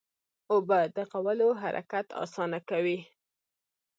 اوبه 0.51 0.79
د 0.95 0.97
غولو 1.11 1.49
حرکت 1.61 2.07
اسانه 2.23 2.59
کوي. 2.69 2.99